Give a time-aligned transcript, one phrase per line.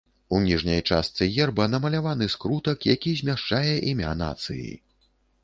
[0.35, 4.67] У ніжняй частцы герба намаляваны скрутак, які змяшчае імя нацыі.